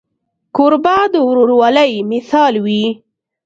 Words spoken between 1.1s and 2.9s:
د ورورولۍ مثال وي.